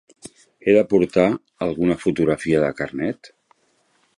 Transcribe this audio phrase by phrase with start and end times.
[0.67, 1.25] He de portar
[1.67, 3.31] alguna fotografia de carnet?